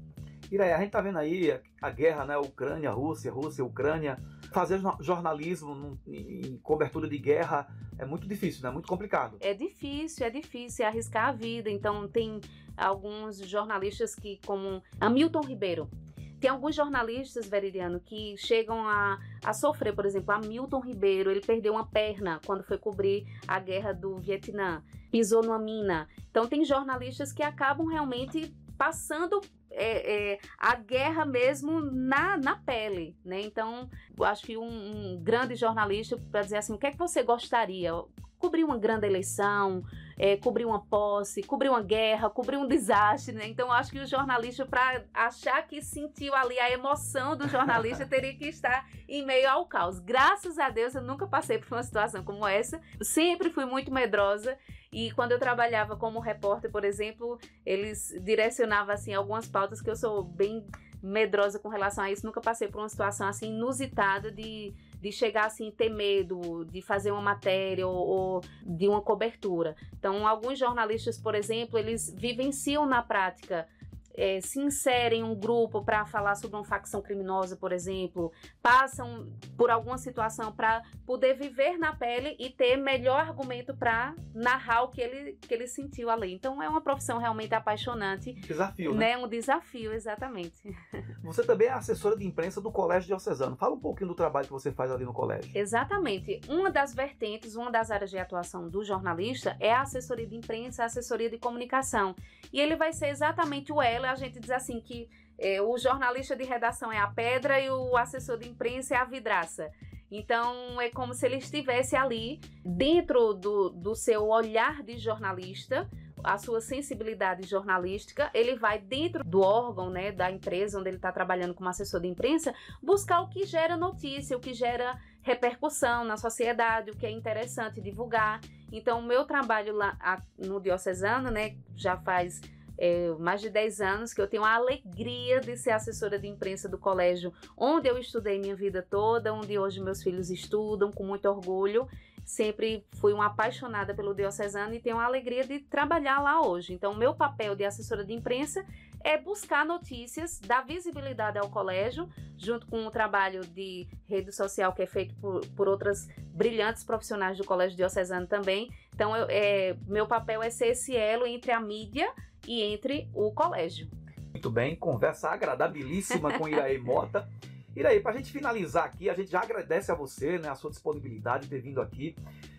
Iraí, 0.51 0.73
a 0.73 0.79
gente 0.79 0.93
tá 0.93 1.03
vendo 1.03 1.19
aí 1.19 1.61
a 1.83 1.91
guerra, 1.91 2.25
né? 2.25 2.39
Ucrânia, 2.39 2.91
Rússia, 2.91 3.31
Rússia, 3.31 3.63
Ucrânia. 3.63 4.19
Fazer 4.51 4.81
jornalismo 5.01 5.99
em 6.07 6.57
cobertura 6.63 7.07
de 7.07 7.19
guerra 7.19 7.69
é 7.99 8.07
muito 8.07 8.27
difícil, 8.27 8.63
né? 8.63 8.71
Muito 8.71 8.89
complicado. 8.89 9.37
É 9.41 9.53
difícil, 9.53 10.25
é 10.25 10.31
difícil 10.31 10.87
é 10.87 10.89
arriscar 10.89 11.29
a 11.29 11.33
vida. 11.33 11.69
Então 11.69 12.09
tem 12.09 12.41
alguns 12.75 13.41
jornalistas 13.41 14.15
que, 14.15 14.41
como 14.47 14.83
Hamilton 14.99 15.41
Ribeiro, 15.41 15.91
tem 16.41 16.51
alguns 16.51 16.75
jornalistas, 16.75 17.49
Veridiano, 17.49 18.01
que 18.01 18.37
chegam 18.37 18.87
a, 18.87 19.19
a 19.45 19.53
sofrer, 19.53 19.95
por 19.95 20.05
exemplo, 20.05 20.33
Hamilton 20.35 20.81
Ribeiro, 20.81 21.31
ele 21.31 21.41
perdeu 21.41 21.73
uma 21.73 21.87
perna 21.87 22.41
quando 22.45 22.63
foi 22.63 22.79
cobrir 22.79 23.27
a 23.47 23.59
guerra 23.59 23.93
do 23.93 24.19
Vietnã, 24.19 24.83
pisou 25.11 25.43
numa 25.43 25.59
mina. 25.59 26.09
Então 26.31 26.47
tem 26.47 26.65
jornalistas 26.65 27.33
que 27.33 27.43
acabam 27.43 27.87
realmente 27.87 28.55
passando 28.77 29.41
é, 29.71 30.33
é, 30.33 30.39
a 30.59 30.75
guerra 30.75 31.25
mesmo 31.25 31.81
na, 31.81 32.37
na 32.37 32.57
pele, 32.57 33.17
né? 33.25 33.41
Então, 33.41 33.91
acho 34.21 34.45
que 34.45 34.57
um, 34.57 34.65
um 34.65 35.21
grande 35.23 35.55
jornalista 35.55 36.17
para 36.31 36.43
dizer 36.43 36.57
assim, 36.57 36.73
o 36.73 36.79
que 36.79 36.87
é 36.87 36.91
que 36.91 36.99
você 36.99 37.23
gostaria? 37.23 37.93
Cobrir 38.39 38.65
uma 38.65 38.79
grande 38.79 39.07
eleição, 39.07 39.85
é, 40.19 40.37
cobrir 40.37 40.65
uma 40.65 40.85
posse, 40.85 41.43
cobrir 41.43 41.69
uma 41.69 41.83
guerra, 41.83 42.31
cobrir 42.31 42.57
um 42.57 42.67
desastre, 42.67 43.35
né? 43.35 43.47
Então 43.47 43.71
acho 43.71 43.91
que 43.91 43.99
o 43.99 44.07
jornalista, 44.07 44.65
para 44.65 45.05
achar 45.13 45.67
que 45.67 45.83
sentiu 45.83 46.35
ali 46.35 46.59
a 46.59 46.71
emoção 46.71 47.37
do 47.37 47.49
jornalista, 47.49 48.05
teria 48.07 48.35
que 48.35 48.47
estar 48.47 48.89
em 49.09 49.25
meio 49.25 49.49
ao 49.49 49.67
caos. 49.67 49.99
Graças 49.99 50.59
a 50.59 50.69
Deus 50.69 50.95
eu 50.95 51.03
nunca 51.03 51.27
passei 51.27 51.59
por 51.59 51.73
uma 51.73 51.83
situação 51.83 52.25
como 52.25 52.47
essa. 52.47 52.81
Sempre 53.03 53.51
fui 53.51 53.65
muito 53.65 53.93
medrosa 53.93 54.57
e 54.93 55.11
quando 55.13 55.33
eu 55.33 55.39
trabalhava 55.39 55.97
como 55.97 56.21
repórter, 56.21 56.71
por 56.71 56.85
exemplo, 56.85 57.39
eles 57.65 58.15
direcionavam 58.23 58.95
assim 58.95 59.13
algumas 59.13 59.47
pautas 59.47 59.83
que 59.83 59.91
eu 59.91 59.97
sou 59.97 60.25
bem 60.25 60.67
medrosa 61.03 61.59
com 61.59 61.69
relação 61.69 62.05
a 62.05 62.11
isso. 62.11 62.25
Nunca 62.25 62.41
passei 62.41 62.69
por 62.69 62.81
uma 62.81 62.89
situação 62.89 63.29
assim 63.29 63.55
inusitada 63.55 64.31
de 64.31 64.75
de 65.01 65.13
chegar 65.13 65.47
assim, 65.47 65.71
ter 65.71 65.89
medo 65.89 66.65
de 66.65 66.81
fazer 66.81 67.11
uma 67.11 67.21
matéria 67.21 67.87
ou, 67.87 67.95
ou, 67.95 68.41
de 68.63 68.89
uma 68.89 69.01
cobertura. 69.01 69.77
Então, 69.99 70.27
alguns 70.27 70.59
jornalistas, 70.59 71.19
por 71.19 71.35
exemplo, 71.35 71.79
eles 71.79 72.13
vivenciam 72.17 72.87
na 72.87 73.03
prática 73.03 73.69
é, 74.17 74.41
se 74.41 74.61
inserem 74.61 75.21
em 75.21 75.23
um 75.23 75.35
grupo 75.35 75.85
para 75.85 76.05
falar 76.07 76.35
sobre 76.35 76.57
uma 76.57 76.65
facção 76.65 77.03
criminosa, 77.03 77.57
por 77.57 77.73
exemplo, 77.73 78.33
passam 78.63 79.29
por 79.57 79.71
alguma 79.71 79.99
situação 79.99 80.53
para 80.53 80.83
poder 81.07 81.35
viver 81.35 81.79
na 81.79 81.95
pele 81.95 82.37
e 82.39 82.51
ter 82.51 82.77
melhor 82.77 83.21
argumento 83.21 83.77
para 83.77 84.15
narrar 84.35 84.83
o 84.83 84.89
que 84.89 85.01
ele, 85.01 85.33
que 85.35 85.53
ele 85.53 85.67
sentiu 85.67 86.11
ali. 86.11 86.33
Então 86.33 86.63
é 86.63 86.69
uma 86.69 86.81
profissão 86.81 87.19
realmente 87.19 87.55
apaixonante. 87.55 88.33
Desafio, 88.35 88.95
né? 88.95 89.17
né? 89.17 89.19
Um 89.19 89.29
desafio, 89.29 89.93
exatamente. 89.93 90.75
Você 91.23 91.45
também 91.45 91.69
é 91.69 91.73
assessora 91.73 92.17
de 92.17 92.25
imprensa 92.25 92.61
do 92.61 92.71
Colégio 92.71 93.09
Diocesano. 93.09 93.57
Fala 93.57 93.75
um 93.75 93.81
pouquinho 93.81 94.09
do 94.09 94.15
trabalho 94.15 94.47
que 94.47 94.53
você 94.53 94.71
faz 94.71 94.93
ali 94.93 95.05
no 95.05 95.13
colégio. 95.13 95.51
Exatamente. 95.57 96.41
Uma 96.49 96.71
das 96.71 96.95
vertentes, 96.95 97.57
uma 97.57 97.71
das 97.71 97.91
áreas 97.91 98.11
de 98.11 98.19
atuação 98.19 98.69
do 98.69 98.85
jornalista 98.85 99.57
é 99.59 99.73
a 99.73 99.83
assessoria 99.83 100.27
de 100.27 100.37
imprensa, 100.37 100.85
a 100.85 100.87
assessoria 100.87 101.29
de 101.29 101.37
comunicação. 101.37 102.15
E 102.53 102.61
ele 102.61 102.77
vai 102.77 102.93
ser 102.93 103.09
exatamente 103.09 103.73
o 103.73 103.83
elo 103.83 104.06
a 104.13 104.15
gente 104.15 104.41
diz 104.41 104.51
assim 104.51 104.81
que 104.81 105.09
é, 105.39 105.61
o 105.61 105.77
jornalista 105.77 106.35
de 106.35 106.45
redação 106.45 106.91
é 106.93 106.99
a 106.99 107.09
pedra 107.09 107.61
e 107.61 107.71
o 107.71 107.97
assessor 107.97 108.39
de 108.39 108.49
imprensa 108.49 108.95
é 108.95 108.99
a 108.99 109.05
vidraça. 109.05 109.71
Então 110.11 110.81
é 110.81 110.89
como 110.89 111.13
se 111.15 111.27
ele 111.27 111.37
estivesse 111.37 111.97
ali 111.97 112.41
dentro 112.65 113.35
do, 113.35 113.71
do 113.71 113.95
seu 113.95 114.27
olhar 114.29 114.83
de 114.83 114.97
jornalista, 114.99 115.89
a 116.23 116.39
sua 116.39 116.61
sensibilidade 116.61 117.47
jornalística, 117.47 118.31
ele 118.35 118.57
vai 118.57 118.79
dentro 118.79 119.23
do 119.23 119.41
órgão, 119.41 119.91
né, 119.91 120.11
da 120.11 120.31
empresa 120.31 120.79
onde 120.79 120.89
ele 120.89 120.97
está 120.97 121.13
trabalhando 121.13 121.55
como 121.55 121.69
assessor 121.69 122.01
de 122.01 122.09
imprensa, 122.09 122.55
buscar 122.83 123.21
o 123.21 123.29
que 123.29 123.45
gera 123.45 123.77
notícia, 123.77 124.37
o 124.37 124.41
que 124.41 124.53
gera 124.55 124.99
repercussão 125.23 126.05
na 126.05 126.17
sociedade, 126.17 126.91
o 126.91 126.97
que 126.97 127.07
é 127.07 127.11
interessante 127.11 127.81
divulgar. 127.81 128.41
Então, 128.73 129.01
o 129.01 129.03
meu 129.03 129.25
trabalho 129.25 129.75
lá 129.75 129.97
no 130.39 130.61
Diocesano, 130.61 131.31
né, 131.31 131.57
já 131.77 131.97
faz 131.97 132.41
é, 132.79 133.11
mais 133.19 133.41
de 133.41 133.51
10 133.51 133.81
anos 133.81 134.13
que 134.13 134.21
eu 134.21 134.27
tenho 134.27 134.45
a 134.45 134.55
alegria 134.55 135.41
de 135.41 135.57
ser 135.57 135.71
assessora 135.71 136.19
de 136.19 136.27
imprensa 136.27 136.69
do 136.69 136.79
colégio 136.79 137.33
onde 137.57 137.89
eu 137.89 137.99
estudei 137.99 138.39
minha 138.39 138.57
vida 138.57 138.83
toda, 138.83 139.33
onde 139.33 139.59
hoje 139.59 139.81
meus 139.81 140.03
filhos 140.03 140.31
estudam 140.31 140.91
com 140.91 141.05
muito 141.05 141.27
orgulho. 141.29 141.89
Sempre 142.25 142.85
fui 142.95 143.13
uma 143.13 143.27
apaixonada 143.27 143.95
pelo 143.95 144.13
Diocesano 144.13 144.75
e 144.75 144.81
tenho 144.81 144.99
a 144.99 145.05
alegria 145.05 145.47
de 145.47 145.61
trabalhar 145.61 146.21
lá 146.21 146.45
hoje. 146.45 146.75
Então, 146.75 146.93
meu 146.93 147.15
papel 147.15 147.55
de 147.55 147.65
assessora 147.65 148.05
de 148.05 148.13
imprensa 148.13 148.67
é 149.07 149.17
buscar 149.17 149.65
notícias, 149.65 150.41
dar 150.41 150.67
visibilidade 150.67 151.39
ao 151.39 151.49
colégio, 151.49 152.09
junto 152.37 152.67
com 152.67 152.85
o 152.85 152.91
trabalho 152.91 153.47
de 153.47 153.87
rede 154.05 154.33
social 154.33 154.73
que 154.73 154.83
é 154.83 154.87
feito 154.87 155.15
por, 155.21 155.47
por 155.51 155.69
outras 155.69 156.09
brilhantes 156.35 156.83
profissionais 156.83 157.39
do 157.39 157.45
Colégio 157.45 157.77
Diocesano 157.77 158.27
também. 158.27 158.69
Então, 158.93 159.17
eu, 159.17 159.29
é, 159.31 159.77
meu 159.87 160.09
papel 160.09 160.43
é 160.43 160.51
ser 160.51 160.71
esse 160.71 160.97
elo 160.97 161.25
entre 161.25 161.53
a 161.53 161.61
mídia 161.61 162.13
e 162.49 162.61
entre 162.65 163.09
o 163.15 163.31
colégio. 163.31 163.89
Muito 164.33 164.51
bem, 164.51 164.75
conversa 164.75 165.29
agradabilíssima 165.29 166.37
com 166.37 166.49
Iraí 166.49 166.77
Mota. 166.83 167.29
Iraí, 167.77 168.01
para 168.01 168.11
a 168.11 168.17
gente 168.17 168.33
finalizar 168.33 168.87
aqui, 168.87 169.09
a 169.09 169.15
gente 169.15 169.31
já 169.31 169.41
agradece 169.41 169.93
a 169.93 169.95
você, 169.95 170.37
né, 170.37 170.49
a 170.49 170.57
sua 170.57 170.71
disponibilidade 170.71 171.45
de 171.45 171.51
ter 171.51 171.61
vindo 171.61 171.81
aqui. 171.81 172.17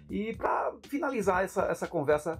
E 0.10 0.34
para 0.34 0.74
finalizar 0.84 1.44
essa, 1.44 1.64
essa 1.64 1.88
conversa, 1.88 2.40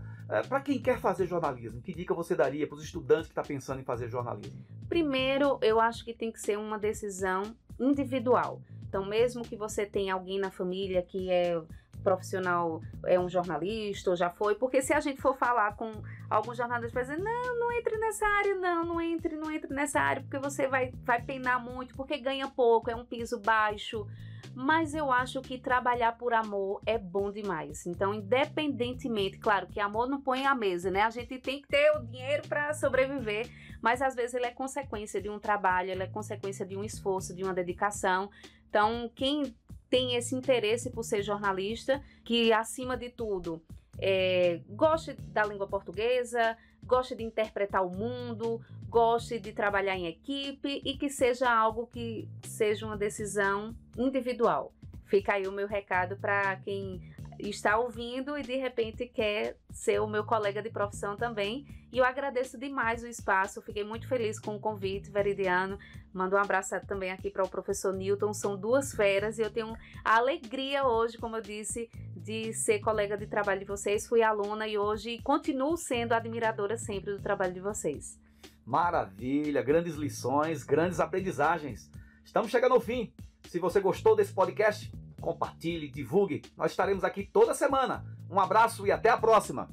para 0.50 0.62
quem 0.62 0.82
quer 0.82 1.00
fazer 1.00 1.26
jornalismo, 1.26 1.82
que 1.82 1.94
dica 1.94 2.14
você 2.14 2.36
daria 2.36 2.68
para 2.68 2.76
os 2.76 2.84
estudantes 2.84 3.28
que 3.28 3.32
estão 3.32 3.44
tá 3.44 3.48
pensando 3.48 3.80
em 3.80 3.84
fazer 3.84 4.10
jornalismo? 4.10 4.60
Primeiro, 4.90 5.58
eu 5.62 5.80
acho 5.80 6.04
que 6.04 6.14
tem 6.14 6.32
que 6.32 6.42
ser 6.42 6.58
uma 6.58 6.78
decisão 6.78 7.56
individual. 7.80 8.62
Então, 8.88 9.06
mesmo 9.06 9.44
que 9.44 9.56
você 9.56 9.86
tenha 9.86 10.14
alguém 10.14 10.40
na 10.40 10.50
família 10.50 11.02
que 11.02 11.30
é 11.30 11.62
profissional, 12.04 12.82
é 13.06 13.20
um 13.20 13.28
jornalista 13.28 14.10
ou 14.10 14.16
já 14.16 14.30
foi, 14.30 14.56
porque 14.56 14.82
se 14.82 14.94
a 14.94 15.00
gente 15.00 15.22
for 15.22 15.36
falar 15.36 15.76
com 15.76 15.92
alguns 16.30 16.56
jornalistas, 16.56 16.94
vai 16.94 17.04
dizer, 17.04 17.18
não, 17.18 17.60
não 17.60 17.72
entre 17.74 17.98
nessa 17.98 18.26
área, 18.26 18.56
não, 18.56 18.86
não 18.86 19.02
entre, 19.02 19.36
não 19.36 19.52
entre 19.52 19.74
nessa 19.74 20.00
área, 20.00 20.22
porque 20.22 20.40
você 20.40 20.68
vai, 20.68 20.94
vai 21.04 21.22
penar 21.22 21.62
muito, 21.62 21.96
porque 21.96 22.18
ganha 22.18 22.48
pouco, 22.48 22.90
é 22.90 22.96
um 22.96 23.06
piso 23.06 23.40
baixo, 23.40 24.08
mas 24.56 24.94
eu 24.94 25.12
acho 25.12 25.42
que 25.42 25.58
trabalhar 25.58 26.14
por 26.18 26.34
amor 26.34 26.82
é 26.86 26.98
bom 26.98 27.32
demais. 27.32 27.86
Então, 27.86 28.14
independentemente, 28.14 29.38
claro 29.38 29.68
que 29.68 29.80
amor 29.80 30.08
não 30.08 30.22
põe 30.22 30.46
a 30.46 30.56
mesa, 30.56 30.90
né? 30.90 31.02
A 31.02 31.10
gente 31.10 31.38
tem 31.40 31.62
que 31.62 31.68
ter 31.68 31.92
o 31.92 32.00
dinheiro 32.00 32.48
para 32.48 32.74
sobreviver, 32.74 33.50
mas 33.82 34.02
às 34.02 34.16
vezes 34.16 34.34
ele 34.34 34.46
é 34.46 34.52
consequência 34.52 35.22
de 35.22 35.30
um 35.30 35.40
trabalho, 35.40 35.92
ele 35.92 36.04
é 36.04 36.08
consequência 36.08 36.66
de 36.66 36.76
um 36.76 36.84
esforço, 36.84 37.36
de 37.36 37.44
uma 37.44 37.54
dedicação. 37.54 38.30
Então, 38.70 39.12
quem 39.16 39.56
tem 39.90 40.16
esse 40.16 40.36
interesse 40.36 40.90
por 40.90 41.04
ser 41.04 41.22
jornalista, 41.22 42.04
que 42.24 42.52
acima 42.52 42.98
de 42.98 43.10
tudo 43.10 43.62
é, 44.00 44.62
goste 44.70 45.14
da 45.14 45.44
língua 45.44 45.68
portuguesa, 45.68 46.58
goste 46.88 47.16
de 47.16 47.24
interpretar 47.24 47.86
o 47.86 47.90
mundo, 47.90 48.62
goste 48.90 49.40
de 49.40 49.52
trabalhar 49.52 49.96
em 49.96 50.08
equipe 50.08 50.82
e 50.84 50.98
que 50.98 51.10
seja 51.10 51.52
algo 51.52 51.86
que 51.88 52.28
seja 52.44 52.86
uma 52.86 52.98
decisão 52.98 53.76
individual. 53.98 54.74
Fica 55.06 55.34
aí 55.34 55.48
o 55.48 55.52
meu 55.52 55.68
recado 55.68 56.18
para 56.18 56.56
quem 56.58 57.02
está 57.40 57.78
ouvindo 57.78 58.38
e 58.38 58.42
de 58.42 58.56
repente 58.56 59.06
quer 59.06 59.58
ser 59.72 60.02
o 60.02 60.08
meu 60.08 60.24
colega 60.24 60.62
de 60.62 60.70
profissão 60.70 61.16
também. 61.16 61.66
E 61.92 61.98
eu 61.98 62.06
agradeço 62.06 62.58
demais 62.58 63.04
o 63.04 63.08
espaço, 63.08 63.62
fiquei 63.62 63.84
muito 63.84 64.08
feliz 64.08 64.40
com 64.40 64.56
o 64.56 64.60
convite, 64.60 65.10
Veridiano. 65.10 65.78
Mando 66.14 66.36
um 66.36 66.40
abraço 66.40 66.76
também 66.88 67.12
aqui 67.12 67.30
para 67.30 67.44
o 67.44 67.50
professor 67.50 67.94
Newton. 67.94 68.34
São 68.34 68.58
duas 68.58 68.94
feras 68.94 69.38
e 69.38 69.42
eu 69.42 69.52
tenho 69.52 69.76
a 70.04 70.18
alegria 70.18 70.86
hoje, 70.86 71.18
como 71.18 71.36
eu 71.36 71.42
disse, 71.42 71.90
de 72.16 72.54
ser 72.54 72.80
colega 72.80 73.18
de 73.18 73.28
trabalho 73.28 73.60
de 73.60 73.66
vocês. 73.66 74.08
Fui 74.08 74.22
aluna 74.22 74.68
e 74.68 74.78
hoje 74.78 75.20
continuo 75.20 75.78
sendo 75.78 76.14
admiradora 76.14 76.78
sempre 76.78 77.14
do 77.14 77.22
trabalho 77.22 77.54
de 77.54 77.60
vocês. 77.60 78.20
Maravilha, 78.66 79.62
grandes 79.62 79.96
lições, 79.96 80.64
grandes 80.64 81.00
aprendizagens. 81.00 81.90
Estamos 82.26 82.52
chegando 82.52 82.74
ao 82.74 82.82
fim. 82.82 83.14
Se 83.48 83.60
você 83.60 83.80
gostou 83.80 84.14
desse 84.14 84.34
podcast, 84.34 84.92
compartilhe, 85.22 85.90
divulgue. 85.90 86.42
Nós 86.56 86.72
estaremos 86.72 87.04
aqui 87.04 87.24
toda 87.32 87.54
semana. 87.54 88.06
Um 88.30 88.40
abraço 88.40 88.86
e 88.86 88.92
até 88.92 89.10
a 89.10 89.18
próxima. 89.18 89.70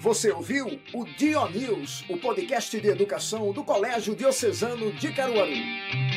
Você 0.00 0.30
ouviu 0.30 0.80
o 0.94 1.04
Dio 1.04 1.48
News, 1.48 2.04
o 2.08 2.16
podcast 2.16 2.80
de 2.80 2.88
educação 2.88 3.52
do 3.52 3.64
Colégio 3.64 4.14
Diocesano 4.14 4.92
de 4.92 5.12
Caruaru. 5.12 6.07